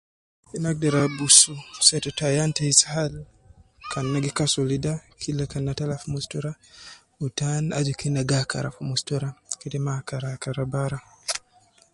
[0.55, 1.53] Ina agder abusu
[1.87, 3.11] setetu ayan te izhar
[3.91, 6.51] kan ina gi kasulu ida kila kan na tala fi mustura,
[7.17, 9.29] wu tan aju kena gi akara fi mustura
[9.59, 10.97] kede maa akara akara bara